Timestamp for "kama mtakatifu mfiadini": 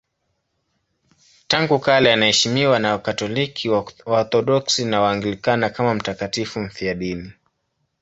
5.69-7.33